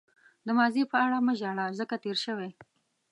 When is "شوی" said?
2.25-2.49